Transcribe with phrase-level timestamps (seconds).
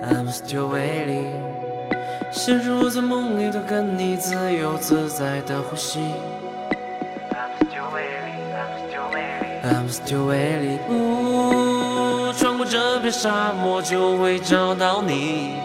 [0.00, 1.32] I'm still waiting，
[2.30, 5.98] 现实我在梦里都跟你自由自在的呼吸。
[7.32, 15.56] I'm still waiting，I'm still waiting，I'm still waiting，呜，穿过这片沙漠就会找到你。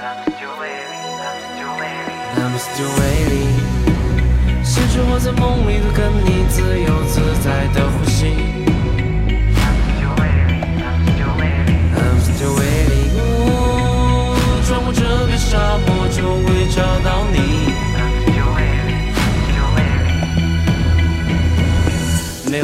[0.00, 8.64] I'm still waiting，I'm still waiting，I'm still waiting，现实我在梦里都跟你自由自在的呼吸。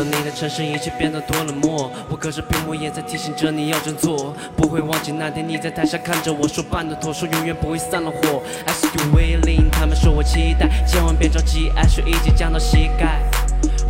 [0.01, 1.93] 有你的城市，一切变得多冷漠。
[2.09, 4.35] 我隔着屏幕也在提醒着你要振作。
[4.57, 8.43] 不会忘记那天你在台下看着我说办的妥，说永远不会散了伙。
[8.65, 13.21] I still waiting，他们说我期待，千万别着急，爱水已经降到膝盖。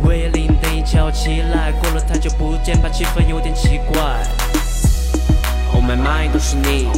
[0.03, 4.01] Waiting，等一切起来，过了太久不见，怕气氛有点奇怪。
[5.73, 6.89] Oh my mind，都是你。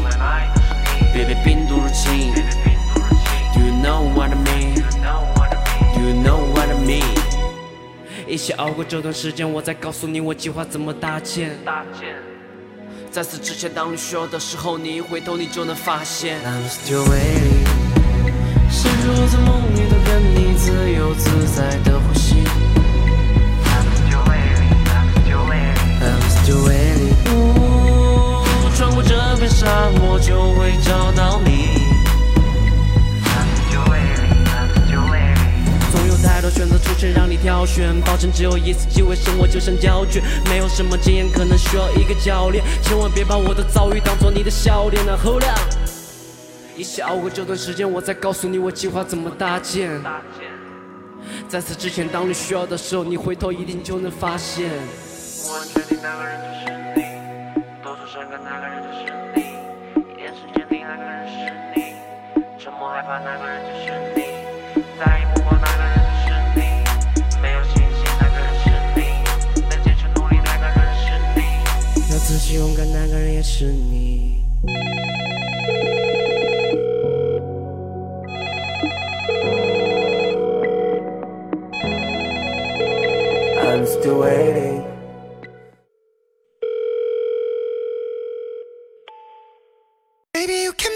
[1.14, 2.34] 别被病毒入侵。
[8.34, 11.52] 一起熬过这段时间，我再告诉你我计划怎么搭建。
[13.12, 16.40] 在此之前，当你需要的时候，你一回头你就能发现。
[16.40, 17.64] I'm still waiting，
[18.72, 22.00] 甚至我在梦里都跟你自由自在的
[38.06, 42.64] 保证只有一次机会，生活就像胶卷，没有什么经验，可能需要一个教练。
[42.82, 49.90] 千万别把我的遭遇当做你的笑点啊！Hold on，一起熬过这段时间，我再告诉你我计划怎么搭建。
[51.48, 54.70] 在此之前，当你需要的时候，你回头一定就能发现。
[55.46, 57.02] 我很确定那个人就是你，
[57.84, 59.42] 多愁善感那个人就是你，
[60.18, 61.34] 一眼时间定那个人是
[61.76, 61.78] 你，
[62.58, 63.53] 沉默害怕那个人
[73.56, 74.44] 是你。
[83.62, 84.84] I'm still waiting.
[90.34, 90.93] Baby, you can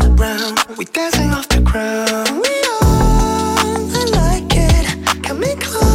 [0.00, 0.78] the ground.
[0.78, 2.30] We dancing off the ground.
[2.42, 3.64] We are,
[4.00, 5.24] I like it.
[5.24, 5.89] Come in close.